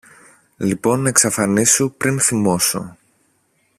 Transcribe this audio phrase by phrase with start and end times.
[0.57, 2.97] Λοιπόν εξαφανίσου πριν θυμώσω.